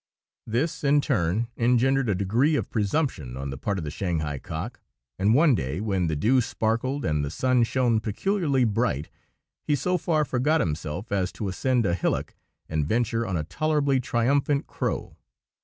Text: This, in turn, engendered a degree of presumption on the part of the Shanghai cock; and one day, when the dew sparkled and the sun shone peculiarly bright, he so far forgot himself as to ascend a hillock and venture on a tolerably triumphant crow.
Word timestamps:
This, 0.47 0.83
in 0.83 0.99
turn, 0.99 1.47
engendered 1.57 2.09
a 2.09 2.15
degree 2.15 2.55
of 2.55 2.71
presumption 2.71 3.37
on 3.37 3.51
the 3.51 3.57
part 3.59 3.77
of 3.77 3.83
the 3.83 3.91
Shanghai 3.91 4.39
cock; 4.39 4.79
and 5.19 5.35
one 5.35 5.53
day, 5.53 5.79
when 5.79 6.07
the 6.07 6.15
dew 6.15 6.41
sparkled 6.41 7.05
and 7.05 7.23
the 7.23 7.29
sun 7.29 7.61
shone 7.61 7.99
peculiarly 7.99 8.63
bright, 8.63 9.09
he 9.63 9.75
so 9.75 9.99
far 9.99 10.25
forgot 10.25 10.59
himself 10.59 11.11
as 11.11 11.31
to 11.33 11.47
ascend 11.49 11.85
a 11.85 11.93
hillock 11.93 12.33
and 12.67 12.87
venture 12.87 13.27
on 13.27 13.37
a 13.37 13.43
tolerably 13.43 13.99
triumphant 13.99 14.65
crow. 14.65 15.17